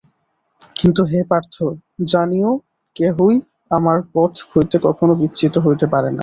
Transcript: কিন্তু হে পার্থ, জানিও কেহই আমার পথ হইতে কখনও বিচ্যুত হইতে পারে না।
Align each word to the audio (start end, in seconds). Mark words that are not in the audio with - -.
কিন্তু 0.75 1.01
হে 1.05 1.19
পার্থ, 1.29 1.55
জানিও 2.07 2.51
কেহই 2.95 3.35
আমার 3.71 3.97
পথ 4.13 4.33
হইতে 4.51 4.77
কখনও 4.87 5.19
বিচ্যুত 5.21 5.55
হইতে 5.65 5.85
পারে 5.93 6.09
না। 6.09 6.19